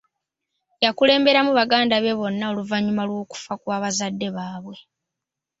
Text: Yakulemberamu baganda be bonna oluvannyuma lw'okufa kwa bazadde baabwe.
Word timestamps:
Yakulemberamu 0.83 1.51
baganda 1.59 1.95
be 2.03 2.11
bonna 2.19 2.45
oluvannyuma 2.51 3.03
lw'okufa 3.09 3.53
kwa 3.61 3.77
bazadde 3.83 4.27
baabwe. 4.35 4.75